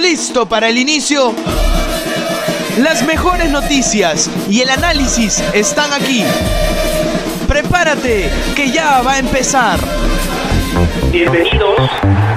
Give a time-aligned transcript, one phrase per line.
[0.00, 1.34] listo para el inicio?
[2.78, 6.24] Las mejores noticias y el análisis están aquí.
[7.46, 9.78] Prepárate, que ya va a empezar.
[11.12, 11.78] Bienvenidos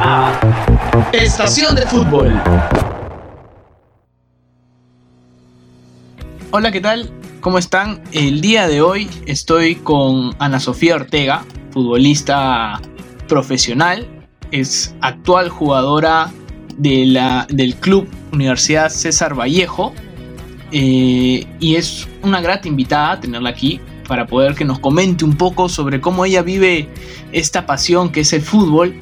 [0.01, 0.39] a
[1.13, 2.41] Estación de Fútbol.
[6.51, 7.11] Hola, ¿qué tal?
[7.39, 8.03] ¿Cómo están?
[8.11, 12.81] El día de hoy estoy con Ana Sofía Ortega, futbolista
[13.27, 14.05] profesional,
[14.51, 16.29] es actual jugadora
[16.77, 19.93] de la, del club Universidad César Vallejo
[20.71, 25.69] eh, y es una grata invitada tenerla aquí para poder que nos comente un poco
[25.69, 26.89] sobre cómo ella vive
[27.31, 28.99] esta pasión que es el fútbol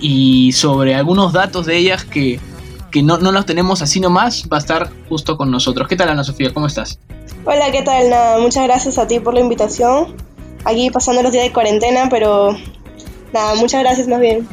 [0.00, 2.40] y sobre algunos datos de ellas que,
[2.90, 5.88] que no, no los tenemos así nomás, va a estar justo con nosotros.
[5.88, 6.52] ¿Qué tal Ana Sofía?
[6.52, 6.98] ¿Cómo estás?
[7.44, 8.10] Hola, ¿qué tal?
[8.10, 10.16] Nada, muchas gracias a ti por la invitación.
[10.64, 12.56] Aquí pasando los días de cuarentena, pero
[13.32, 14.46] nada, muchas gracias más bien.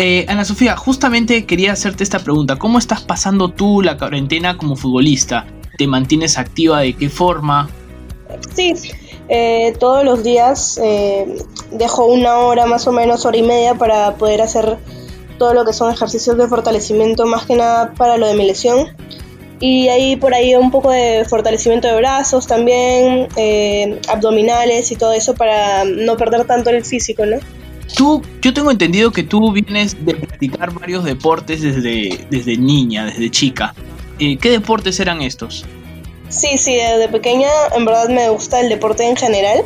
[0.00, 2.54] Eh, Ana Sofía, justamente quería hacerte esta pregunta.
[2.54, 5.44] ¿Cómo estás pasando tú la cuarentena como futbolista?
[5.76, 6.82] ¿Te mantienes activa?
[6.82, 7.68] ¿De qué forma?
[8.54, 8.74] Sí,
[9.28, 11.26] eh, todos los días eh,
[11.72, 14.78] dejo una hora más o menos, hora y media para poder hacer
[15.36, 18.86] todo lo que son ejercicios de fortalecimiento, más que nada para lo de mi lesión.
[19.58, 23.26] Y ahí por ahí un poco de fortalecimiento de brazos también,
[24.08, 27.38] abdominales y todo eso para no perder tanto el físico, ¿no?
[27.96, 33.30] Tú, yo tengo entendido que tú vienes de practicar varios deportes desde, desde niña, desde
[33.30, 33.74] chica.
[34.18, 35.64] Eh, ¿Qué deportes eran estos?
[36.28, 39.64] Sí, sí, desde pequeña en verdad me gusta el deporte en general.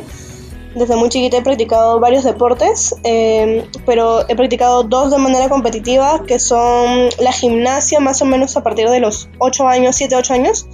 [0.75, 6.23] Desde muy chiquita he practicado varios deportes, eh, pero he practicado dos de manera competitiva,
[6.25, 10.33] que son la gimnasia más o menos a partir de los 8 años, 7, 8
[10.33, 10.65] años,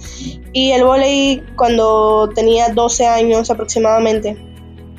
[0.54, 4.38] y el voleibol cuando tenía 12 años aproximadamente.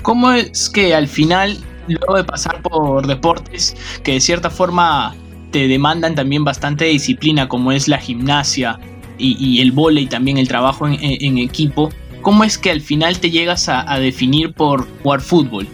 [0.04, 1.58] ¿Cómo es que al final
[1.92, 5.16] luego de pasar por deportes que de cierta forma
[5.52, 8.80] te demandan también bastante disciplina, como es la gimnasia
[9.18, 11.90] y, el vóley, también el trabajo en, equipo,
[12.24, 15.68] ¿cómo es que al final te llegas a, definir por jugar fútbol?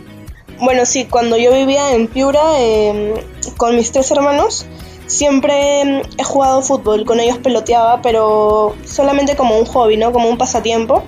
[0.59, 3.13] Bueno, sí, cuando yo vivía en Piura em,
[3.55, 4.65] con mis tres hermanos,
[5.05, 10.11] siempre em, he jugado fútbol, con ellos peloteaba, pero solamente como un hobby, ¿no?
[10.11, 11.03] Como un pasatiempo.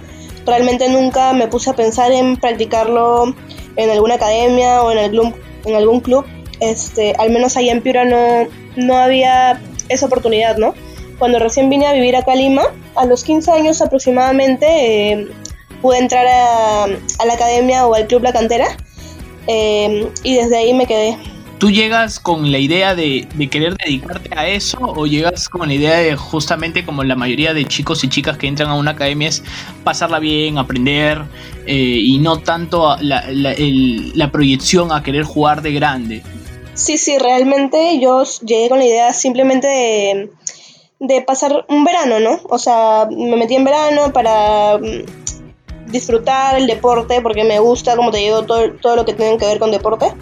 [0.45, 3.35] Realmente nunca me puse a pensar en practicarlo
[3.79, 5.35] en alguna academia o en, algún,
[5.65, 6.25] en algún club,
[6.59, 10.73] este, al menos ahí en Piura no, no había esa oportunidad, ¿no?
[11.17, 12.63] Cuando recién vine a vivir acá a Lima,
[12.95, 15.27] a los 15 años aproximadamente, eh,
[15.81, 16.87] pude entrar a,
[17.25, 18.67] la academia o al club La Cantera
[19.47, 21.17] eh, y desde ahí me quedé.
[21.59, 25.97] ¿Tú llegas con la idea de, querer dedicarte a eso o llegas con la idea
[25.97, 29.43] de justamente como la mayoría de chicos y chicas que entran a una academia es
[29.83, 31.21] pasarla bien, aprender
[31.65, 36.23] eh, y no tanto la, proyección a querer jugar de grande?
[36.75, 39.67] Sí, sí, realmente yo llegué con la idea simplemente
[40.99, 42.39] de, pasar un verano, ¿no?
[42.45, 48.11] O sea, me metí en verano para mm, disfrutar el deporte porque me gusta, como
[48.11, 50.13] te digo, todo, todo lo que tiene que ver con deporte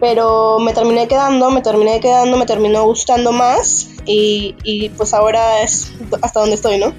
[0.00, 5.62] pero me terminé quedando, me terminé quedando, me terminó gustando más y, y pues ahora
[5.62, 6.92] es hasta donde estoy, ¿no?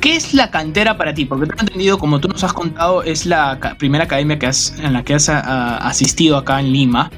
[0.00, 1.26] ¿Qué es la cantera para ti?
[1.26, 4.94] Porque tengo entendido, como tú nos has contado, es la primera academia que has, en
[4.94, 7.10] la que has asistido acá en Lima.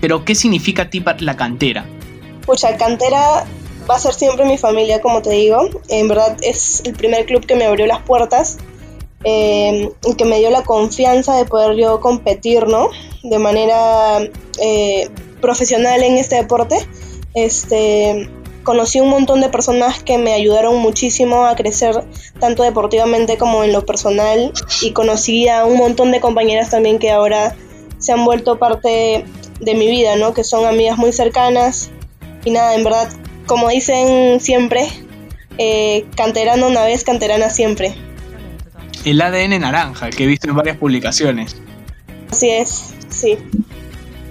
[0.00, 1.84] Pero, ¿qué significa a ti la cantera?
[2.46, 3.44] Pucha, cantera
[3.90, 5.68] va a ser siempre mi familia, como te digo.
[5.88, 8.58] En verdad es el primer club que me abrió las puertas
[9.24, 12.90] eh, que me dio la confianza de poder yo competir, ¿no?
[13.22, 14.18] De manera
[14.60, 15.10] eh,
[15.40, 16.76] profesional en este deporte.
[17.34, 18.28] Este,
[18.64, 22.04] conocí un montón de personas que me ayudaron muchísimo a crecer
[22.40, 24.52] tanto deportivamente como en lo personal
[24.82, 27.56] y conocí a un montón de compañeras también que ahora
[27.98, 29.24] se han vuelto parte
[29.60, 30.34] de mi vida, ¿no?
[30.34, 31.90] Que son amigas muy cercanas
[32.44, 33.08] y nada, en verdad,
[33.46, 34.88] como dicen siempre,
[35.58, 37.94] eh, canterana una vez, canterana siempre
[39.04, 41.56] el ADN naranja, que he visto en varias publicaciones.
[42.30, 43.36] Así es, sí.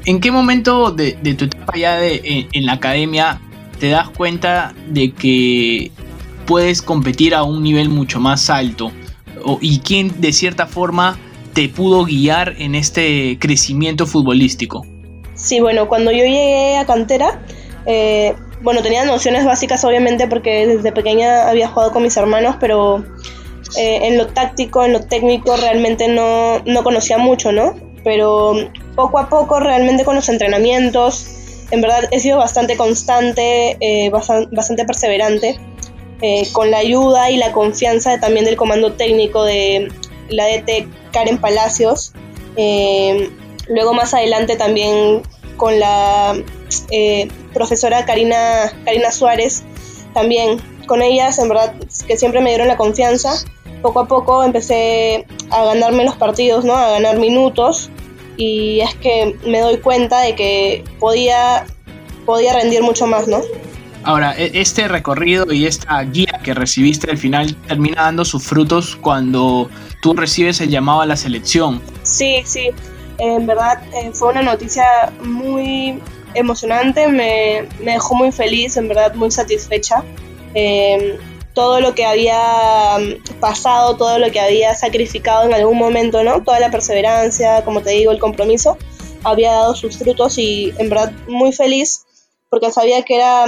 [0.05, 3.39] ¿En qué momento de, tu etapa ya de, en, la academia
[3.79, 5.91] te das cuenta de que
[6.45, 8.91] puedes competir a un nivel mucho más alto?
[9.61, 11.19] ¿Y quién de cierta forma
[11.53, 14.85] te pudo guiar en este crecimiento futbolístico?
[15.35, 17.41] Sí, bueno, cuando yo llegué a cantera,
[17.85, 23.03] eh, bueno, tenía nociones básicas obviamente porque desde pequeña había jugado con mis hermanos, pero
[23.77, 27.75] eh, en lo táctico, en lo técnico, realmente no, no conocía mucho, ¿no?
[28.03, 28.53] Pero
[28.95, 31.27] poco a poco, realmente con los entrenamientos,
[31.71, 35.59] en verdad he sido bastante constante, eh, bastante, perseverante,
[36.21, 39.87] eh, con la ayuda y la confianza también del comando técnico de
[40.29, 42.13] la DT Karen Palacios.
[43.67, 45.21] luego más adelante también
[45.55, 46.35] con la
[47.53, 49.63] profesora Karina, Karina Suárez,
[50.13, 51.73] también con ellas, en verdad,
[52.07, 53.33] que siempre me dieron la confianza.
[53.81, 56.73] Poco a poco empecé a ganarme los partidos, ¿no?
[56.73, 57.89] A ganar minutos
[58.37, 61.65] y es que me doy cuenta de que podía,
[62.25, 63.41] podía rendir mucho más, ¿no?
[64.03, 68.95] Ahora, e, este recorrido y esta guía que recibiste al final termina dando sus frutos
[68.95, 69.69] cuando
[70.01, 71.81] tú recibes el llamado a la selección.
[72.03, 72.69] Sí, sí,
[73.19, 74.83] en verdad eh, fue una noticia
[75.23, 75.99] muy
[76.33, 80.03] emocionante, me, me, dejó muy feliz, en verdad muy satisfecha.
[80.55, 81.19] Eh,
[81.53, 86.43] todo lo que había mm, pasado, todo lo que había sacrificado en algún momento, ¿no?
[86.43, 88.77] Toda la perseverancia, como te digo, el compromiso,
[89.23, 92.05] había dado sus frutos y en verdad muy feliz
[92.49, 93.45] porque sabía que era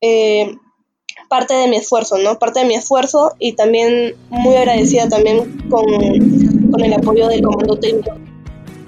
[0.00, 0.56] eh,
[1.28, 2.38] parte de mi esfuerzo, ¿no?
[2.38, 5.84] Parte de mi esfuerzo y también muy agradecida también con,
[6.70, 8.16] con el apoyo del comando técnico.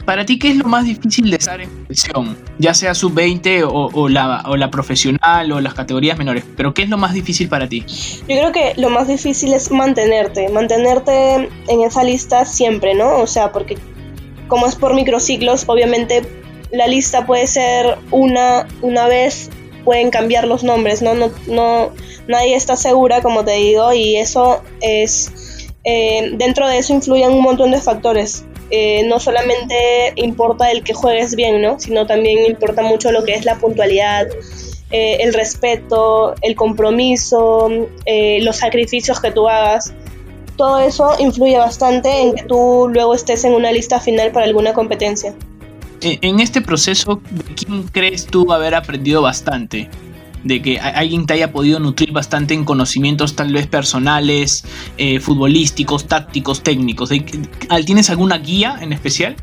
[0.04, 2.36] Para ti, ¿qué es lo más difícil de estar en selección?
[2.58, 6.90] Ya sea sub-20 o, la, o la profesional o las categorías menores, pero ¿qué es
[6.90, 7.84] lo más difícil para ti?
[8.28, 13.18] Yo creo que lo más difícil es mantenerte, mantenerte en esa lista siempre, ¿no?
[13.18, 13.78] O sea, porque
[14.48, 16.22] como es por microciclos, obviamente
[16.70, 19.48] la lista puede ser una, una vez,
[19.84, 21.14] pueden cambiar los nombres, ¿no?
[21.14, 21.92] No, no
[22.28, 25.32] nadie está segura, como te digo, y eso es...
[25.86, 30.94] Eh, dentro de eso influyen un montón de factores eh, no solamente importa el que
[30.94, 31.78] juegues bien, ¿no?
[31.78, 34.26] Sino también importa mucho lo que es la puntualidad,
[34.90, 37.68] eh, el respeto, el compromiso,
[38.06, 39.92] eh, los sacrificios que tú hagas.
[40.56, 44.72] Todo eso influye bastante en que tú luego estés en una lista final para alguna
[44.72, 45.34] competencia.
[46.00, 47.20] En este proceso,
[47.56, 49.88] quién crees tú haber aprendido bastante?
[50.44, 54.64] De que alguien te haya podido nutrir bastante en conocimientos tal vez personales,
[54.98, 57.10] eh, futbolísticos, tácticos, técnicos.
[57.84, 59.36] ¿Tienes alguna guía en especial?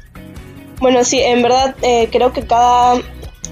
[0.79, 3.01] Bueno, sí, en verdad eh, creo que cada,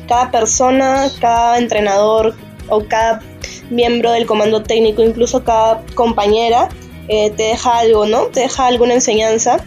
[0.08, 2.36] cada persona, cada entrenador
[2.70, 3.22] o cada
[3.70, 6.70] miembro del comando técnico, incluso cada compañera,
[7.08, 8.26] eh, te deja algo, ¿no?
[8.28, 9.66] Te deja alguna enseñanza.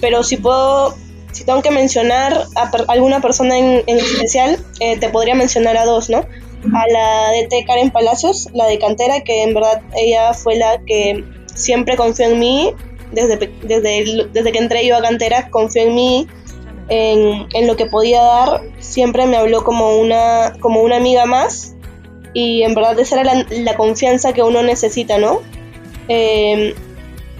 [0.00, 0.96] pero si puedo
[1.32, 6.08] si tengo que mencionar a alguna persona en, especial, eh, te podría mencionar a dos,
[6.10, 6.18] ¿no?
[6.18, 11.24] A la DT Karen Palacios, la de cantera, que en verdad ella fue la que
[11.54, 12.72] siempre confió en mí,
[13.10, 16.28] desde, desde, desde que entré yo a cantera, confió en mí,
[16.88, 21.74] en, en, lo que podía dar, siempre me habló como una, como una amiga más
[22.34, 25.40] y en verdad esa era la, la confianza que uno necesita, ¿no?
[26.08, 26.74] Eh,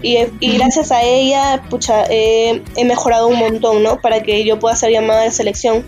[0.03, 3.99] y, gracias a ella, pucha, he mejorado un montón, ¿no?
[4.01, 5.83] Para que yo pueda ser llamada de selección.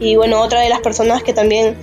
[0.00, 1.76] Y bueno, otra de las personas que también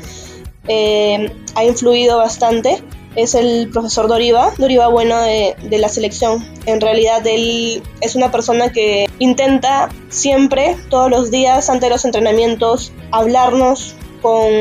[0.67, 2.81] eh, ha influido bastante
[3.15, 6.45] es el profesor Doriva, Doriva Bueno de, de, la selección.
[6.65, 12.91] En realidad él es una persona que intenta siempre, todos los días, ante los entrenamientos,
[13.11, 14.51] hablarnos con,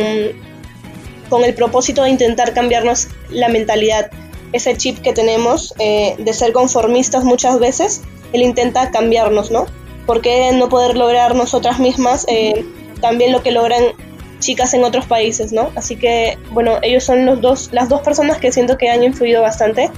[1.29, 4.11] con el propósito de intentar cambiarnos la mentalidad
[4.55, 8.03] ese chip que tenemos eh, de ser conformistas muchas veces,
[8.33, 9.67] él intenta cambiarnos, ¿no?
[10.06, 12.65] ¿Por qué no poder lograr nosotras mismas eh,
[13.01, 13.83] también lo que logran
[14.39, 15.71] chicas en otros países, ¿no?
[15.75, 19.43] Así que, bueno, ellos son los dos, las dos personas que siento que han influido
[19.43, 19.91] bastante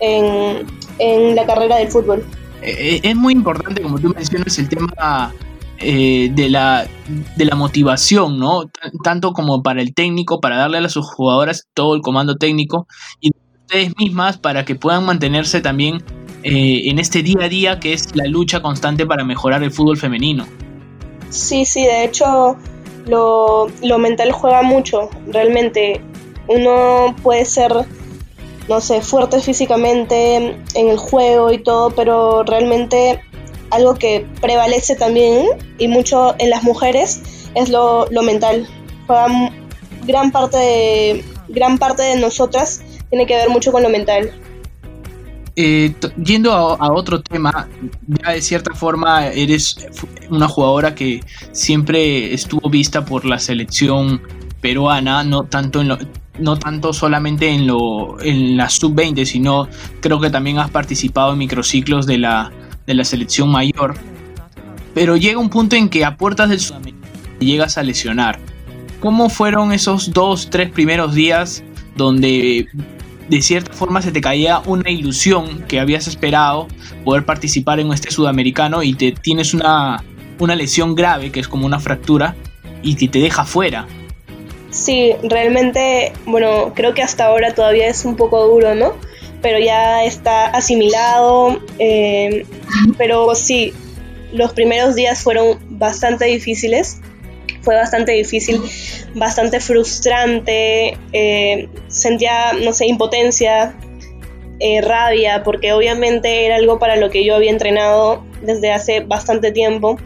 [0.00, 0.66] en,
[0.98, 2.26] en la carrera del fútbol.
[2.60, 5.32] Eh, es muy importante, como tú mencionas, el tema
[5.80, 6.86] de, la,
[7.36, 8.70] de la motivación, ¿no?
[9.02, 12.86] tanto como para el técnico, para darle a sus jugadoras todo el comando técnico
[13.20, 13.30] y
[13.96, 16.02] mismas para que puedan mantenerse también
[16.42, 19.96] eh, en este día a día que es la lucha constante para mejorar el fútbol
[19.96, 20.46] femenino.
[21.30, 22.56] Sí, sí, de hecho
[23.06, 26.00] lo, lo mental juega mucho, realmente.
[26.46, 27.72] Uno puede ser,
[28.68, 30.36] no sé, fuerte físicamente
[30.74, 33.20] en el juego y todo, pero realmente
[33.70, 35.46] algo que prevalece también
[35.78, 37.22] y mucho en las mujeres
[37.54, 38.68] es lo, lo mental.
[39.06, 39.50] Juega
[40.06, 42.82] gran parte gran parte de nosotras
[43.14, 44.32] tiene que ver mucho con lo mental.
[45.54, 47.68] Eh, yendo a, otro tema,
[48.08, 49.86] ya de cierta forma eres
[50.28, 51.20] una jugadora que
[51.52, 54.20] siempre estuvo vista por la selección
[54.60, 55.98] peruana, no tanto en lo,
[56.40, 59.68] no tanto solamente en lo en la sub 20, sino
[60.00, 62.50] creo que también has participado en microciclos de la
[62.84, 63.94] de la selección mayor.
[64.92, 67.06] Pero llega un punto en que a puertas del Sudamericano
[67.38, 68.40] llegas a lesionar.
[68.98, 71.62] ¿Cómo fueron esos dos, tres primeros días
[71.96, 72.66] donde
[73.28, 76.68] de cierta forma se te caía una ilusión que habías esperado
[77.04, 80.04] poder participar en este sudamericano y te tienes una,
[80.38, 82.36] una lesión grave que es como una fractura
[82.82, 83.86] y que te deja fuera.
[84.70, 88.94] Sí, realmente, bueno, creo que hasta ahora todavía es un poco duro, ¿no?
[89.40, 92.44] Pero ya está asimilado, eh,
[92.98, 93.72] pero sí,
[94.32, 97.00] los primeros días fueron bastante difíciles
[97.64, 98.60] fue bastante difícil,
[99.14, 103.74] bastante frustrante, eh, sentía, no sé, impotencia,
[104.60, 109.50] eh, rabia, porque obviamente era algo para lo que yo había entrenado desde hace bastante
[109.50, 109.98] tiempo,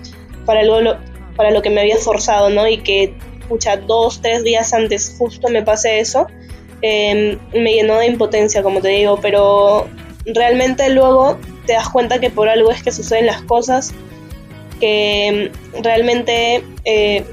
[0.47, 0.97] para lo,
[1.37, 2.67] para lo que me había esforzado, ¿no?
[2.67, 3.15] Y que,
[3.49, 6.27] pucha, dos, tres días antes justo me pasé eso,
[6.81, 9.87] em, me llenó de impotencia, como te digo, pero
[10.25, 13.93] realmente luego te das cuenta que por algo es que suceden las cosas,
[14.81, 17.25] que em, realmente eh,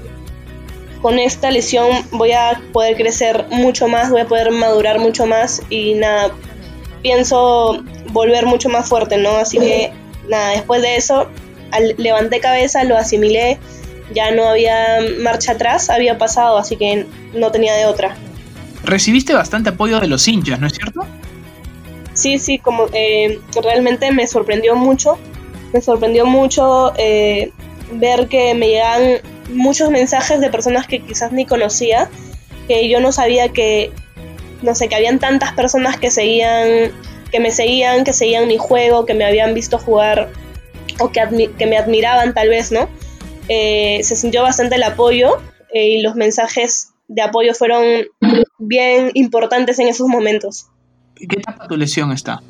[1.02, 5.62] con esta lesión voy a poder crecer mucho más, voy a poder madurar mucho más
[5.70, 6.32] y nada,
[7.02, 9.36] pienso volver mucho más fuerte, ¿no?
[9.36, 9.92] Así que
[10.28, 11.28] nada, después de eso
[11.98, 13.58] levanté cabeza, lo asimilé,
[14.14, 18.16] ya no había marcha atrás, había pasado, así que no tenía de otra.
[18.84, 21.04] Recibiste bastante apoyo de los hinchas, ¿no es cierto?
[22.14, 25.18] Sí, sí, como eh, realmente me sorprendió mucho,
[25.72, 27.52] me sorprendió mucho eh,
[27.92, 32.08] ver que me llegan muchos mensajes de personas que quizás ni conocía,
[32.68, 33.92] que yo no sabía que
[34.62, 36.90] no sé, que habían tantas personas que seguían,
[37.30, 40.30] que me seguían, que seguían mi juego, que me habían visto jugar
[40.98, 42.88] o que, que me admiraban tal vez, ¿no?
[43.48, 45.38] Eh, se sintió bastante el apoyo
[45.72, 47.84] eh, y los mensajes de apoyo fueron
[48.58, 50.66] bien importantes en esos momentos.
[51.14, 52.42] ¿Qué etapa tu lesión está?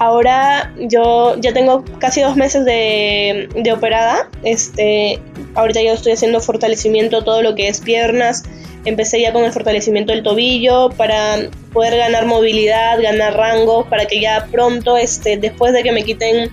[0.00, 4.28] Ahora yo ya tengo casi dos meses de, de, operada.
[4.42, 5.20] Este,
[5.54, 8.44] ahorita yo estoy haciendo fortalecimiento, todo lo que es piernas,
[8.84, 11.36] Empecé ya con el fortalecimiento del tobillo para
[11.72, 16.50] poder ganar movilidad, ganar rango, para que ya pronto, este, después de que me quiten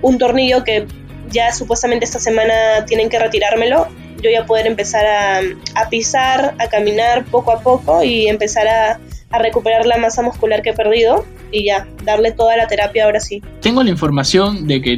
[0.00, 0.86] un tornillo que
[1.28, 3.88] ya supuestamente esta semana tienen que retirármelo,
[4.22, 8.98] yo ya poder empezar a, pisar, a caminar poco a poco y empezar a,
[9.30, 13.20] a recuperar la masa muscular que he perdido y ya, darle toda la terapia ahora
[13.20, 13.42] sí.
[13.60, 14.96] Tengo la información de que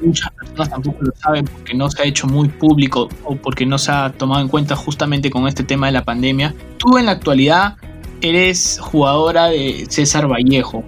[0.00, 3.78] muchas personas tampoco lo saben porque no se ha hecho muy público o porque no
[3.78, 6.54] se ha tomado en cuenta justamente con este tema de la pandemia.
[6.78, 7.76] Tú en la actualidad
[8.22, 10.82] eres jugadora de César Vallejo.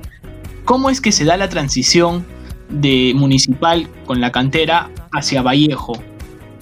[0.64, 2.26] ¿Cómo es que se da la transición
[2.70, 5.92] de municipal con la cantera hacia Vallejo?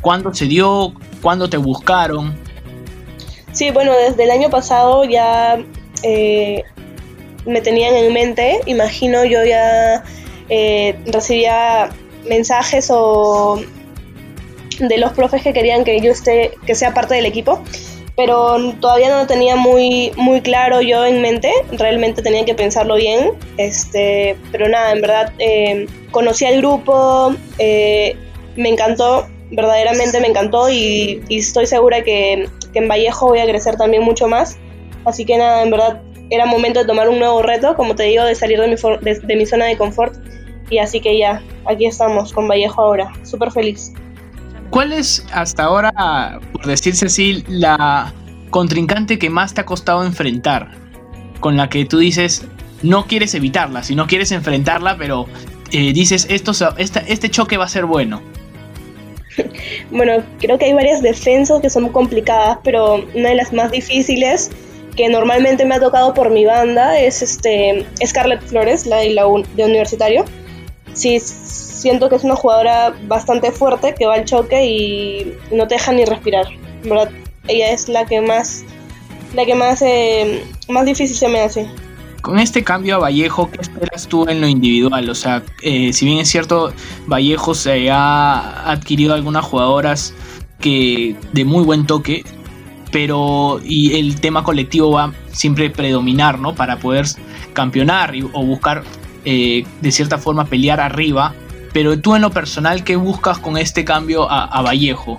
[0.00, 0.92] ¿Cuándo se dio?
[1.22, 2.34] ¿Cuándo te buscaron?
[3.52, 5.58] Sí, bueno, desde el año pasado ya
[6.04, 6.62] eh,
[7.46, 10.04] me tenían en mente, imagino yo ya
[10.48, 11.90] eh, recibía
[12.28, 13.60] mensajes o
[14.78, 17.62] de los profes que querían que yo esté, que sea parte del equipo,
[18.16, 22.96] pero todavía no lo tenía muy, muy claro yo en mente, realmente tenía que pensarlo
[22.96, 28.16] bien, este, pero nada, en verdad eh, conocí al grupo, eh,
[28.56, 33.76] me encantó, verdaderamente me encantó y, estoy segura que, que, en Vallejo voy a crecer
[33.76, 34.58] también mucho más,
[35.04, 38.24] así que nada, en verdad era momento de tomar un nuevo reto, como te digo,
[38.24, 40.14] de salir de mi, de mi zona de confort
[40.70, 43.92] y así que ya, aquí estamos con Vallejo ahora, súper feliz.
[44.70, 48.12] ¿Cuál es hasta ahora, por decirse así, la
[48.50, 50.72] contrincante que más te ha costado enfrentar?
[51.40, 52.46] Con la que tú dices,
[52.82, 55.26] no quieres evitarla, sino quieres enfrentarla, pero
[55.70, 58.22] eh, dices, esto, este choque va a ser bueno.
[59.90, 64.50] bueno, creo que hay varias defensas que son complicadas, pero una de las más difíciles
[64.96, 69.24] que normalmente me ha tocado por mi banda es este Scarlett Flores, la de, la
[69.54, 70.24] de Universitario
[70.94, 75.74] sí siento que es una jugadora bastante fuerte que va al choque y no te
[75.74, 76.46] deja ni respirar.
[76.84, 77.10] ¿verdad?
[77.46, 78.64] Ella es la que más,
[79.34, 81.68] la que más, eh, más difícil se me hace.
[82.22, 85.10] Con este cambio a Vallejo, ¿qué esperas tú en lo individual?
[85.10, 86.72] O sea, eh, si bien es cierto,
[87.06, 90.14] Vallejo se ha adquirido algunas jugadoras
[90.58, 92.24] que de muy buen toque,
[92.94, 96.54] pero y el tema colectivo va siempre a predominar, ¿no?
[96.54, 97.06] Para poder
[97.52, 98.84] campeonar o buscar
[99.24, 101.34] eh, de cierta forma pelear arriba,
[101.72, 105.18] pero tú en lo personal, ¿qué buscas con este cambio a, Vallejo?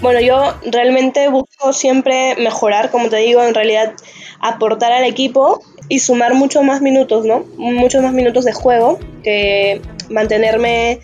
[0.00, 3.94] Bueno, yo realmente busco siempre mejorar, como te digo, en realidad
[4.38, 7.46] aportar al equipo y sumar muchos más minutos, ¿no?
[7.56, 11.00] Muchos más minutos de juego, que mantenerme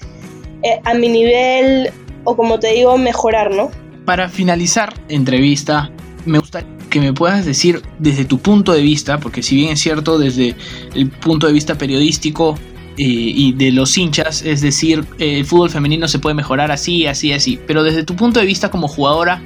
[0.62, 1.90] eh, a mi nivel
[2.22, 3.68] o como te digo, mejorar, ¿no?
[4.06, 5.90] Para finalizar entrevista,
[6.24, 9.80] me gustaría que me puedas decir desde tu punto de vista, porque si bien es
[9.80, 10.54] cierto desde
[10.94, 12.56] el punto de vista periodístico
[12.96, 17.32] eh, y de los hinchas, es decir, el fútbol femenino se puede mejorar así, así,
[17.32, 19.42] así, pero desde tu punto de vista como jugadora,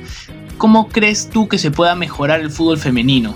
[0.59, 3.35] ¿cómo crees tú que se pueda mejorar el fútbol femenino?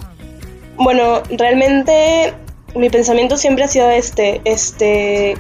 [0.77, 2.35] Bueno, realmente
[2.77, 5.37] mi pensamiento siempre ha sido este, este,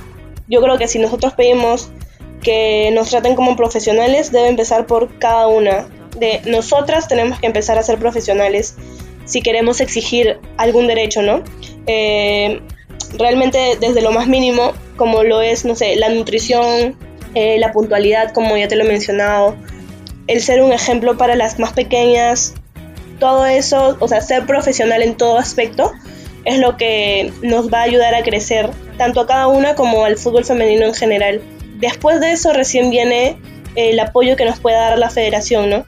[0.48, 1.90] yo creo que si nosotros pedimos
[2.44, 7.78] que nos traten como profesionales, debe empezar por cada una de nosotras tenemos que empezar
[7.78, 8.76] a ser profesionales
[9.24, 11.42] si queremos exigir algún derecho, ¿no?
[11.86, 12.60] Eh,
[13.18, 16.96] realmente desde lo más mínimo, como lo es, no sé, la nutrición,
[17.34, 19.56] eh, la puntualidad, como ya te lo he mencionado,
[20.26, 22.54] el ser un ejemplo para las más pequeñas,
[23.18, 25.92] todo eso, o sea, ser profesional en todo aspecto,
[26.44, 30.18] es lo que nos va a ayudar a crecer, tanto a cada una como al
[30.18, 31.40] fútbol femenino en general.
[31.84, 33.36] Después de eso recién viene
[33.74, 35.84] el apoyo que nos puede dar la federación, ¿no?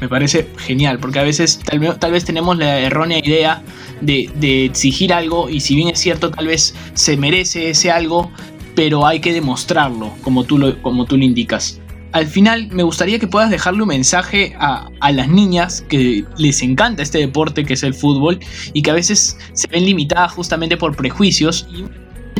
[0.00, 3.62] Me parece genial, porque a veces tal, vez tenemos la errónea idea
[4.00, 8.32] de, exigir algo y si bien es cierto, tal vez se merece ese algo,
[8.74, 11.78] pero hay que demostrarlo, como tú lo, como tú lo indicas.
[12.12, 17.02] Al final, me gustaría que puedas dejarle un mensaje a, las niñas que les encanta
[17.02, 18.40] este deporte que es el fútbol
[18.72, 21.84] y que a veces se ven limitadas justamente por prejuicios y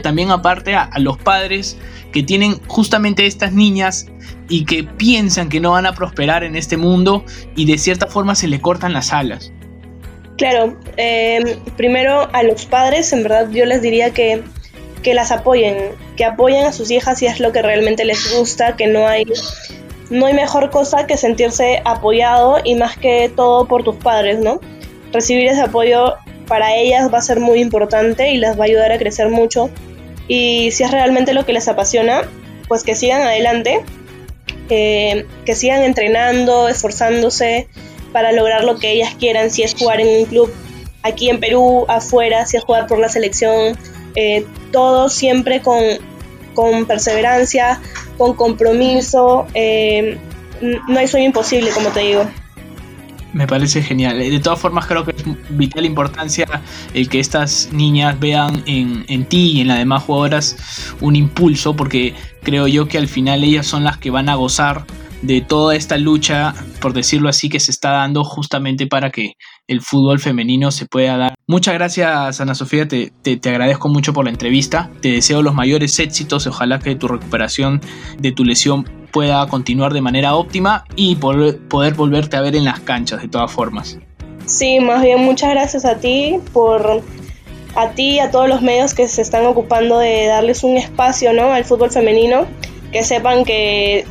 [0.08, 1.76] también aparte a, a los padres
[2.12, 4.06] que tienen justamente estas niñas
[4.48, 8.34] y que piensan que no van a prosperar en este mundo y de cierta forma
[8.34, 9.52] se le cortan las alas.
[10.38, 14.42] Claro, eh, primero a los padres, en verdad yo les diría que,
[15.02, 15.76] que las apoyen,
[16.16, 19.26] que apoyen a sus hijas si es lo que realmente les gusta, que no hay,
[20.08, 24.58] no hay mejor cosa que sentirse apoyado y más que todo por tus padres, ¿no?
[25.12, 26.14] Recibir ese apoyo
[26.48, 29.70] para ellas va a ser muy importante y las va a ayudar a crecer mucho.
[30.28, 32.22] Y si es realmente lo que les apasiona,
[32.68, 33.80] pues que sigan adelante,
[34.68, 37.68] que sigan entrenando, esforzándose
[38.12, 40.52] para lograr lo que ellas quieran, si es jugar en un club
[41.02, 43.76] aquí en Perú, afuera, si es jugar por la selección,
[44.14, 45.82] eh, todo siempre con,
[46.54, 47.80] con, perseverancia,
[48.16, 49.46] con compromiso.
[49.54, 50.18] Eh,
[50.60, 52.24] no hay sueño imposible, como te digo.
[53.32, 54.18] Me parece genial.
[54.18, 56.46] De todas formas, creo que es vital importancia
[56.94, 60.56] el que estas niñas vean en, en, ti y en las demás jugadoras
[61.00, 64.86] un impulso, porque creo yo que al final ellas son las que van a gozar
[65.22, 69.34] de toda esta lucha, por decirlo así, que se está dando justamente para que
[69.66, 71.34] el fútbol femenino se pueda dar.
[71.46, 75.98] Muchas gracias, Ana Sofía, te, te, agradezco mucho por la entrevista, te deseo los mayores
[75.98, 77.80] éxitos, ojalá que tu recuperación
[78.18, 82.64] de tu lesión pueda continuar de manera óptima y poder, poder volverte a ver en
[82.64, 83.98] las canchas de todas formas.
[84.46, 87.02] Sí, más bien muchas gracias a ti por
[87.74, 91.32] a ti y a todos los medios que se están ocupando de darles un espacio
[91.32, 91.52] ¿no?
[91.52, 92.46] al fútbol femenino,
[92.92, 94.04] que sepan que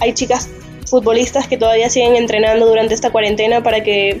[0.00, 0.48] hay chicas
[0.86, 4.20] futbolistas que todavía siguen entrenando durante esta cuarentena para que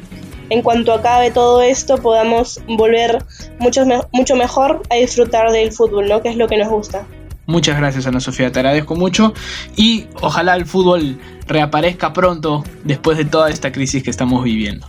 [0.50, 3.24] en cuanto acabe todo esto podamos volver
[3.58, 6.22] mucho, mucho mejor a disfrutar del fútbol, ¿no?
[6.22, 7.06] Que es lo que nos gusta.
[7.46, 9.34] Muchas gracias Ana Sofía, te agradezco mucho
[9.74, 14.86] y ojalá el fútbol reaparezca pronto después de toda esta crisis que estamos viviendo.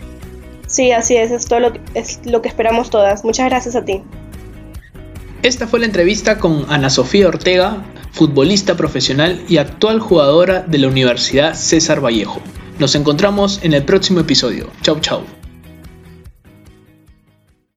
[0.68, 3.26] Sí, así es, es todo lo es lo que esperamos todas.
[3.26, 4.04] Muchas gracias a ti.
[5.44, 10.88] Esta fue la entrevista con Ana Sofía Ortega, futbolista profesional y actual jugadora de la
[10.88, 12.42] Universidad César Vallejo.
[12.80, 14.70] Nos encontramos en el próximo episodio.
[14.82, 15.41] Chau chau.